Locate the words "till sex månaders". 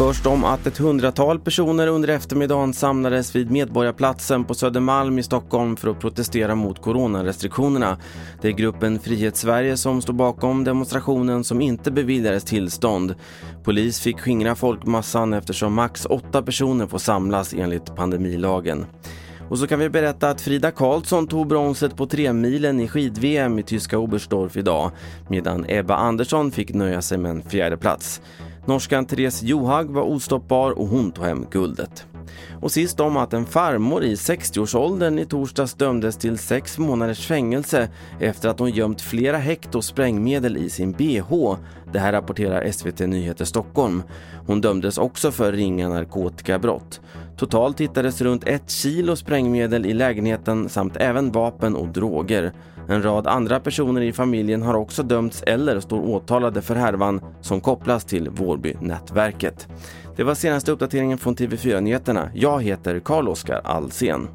36.16-37.26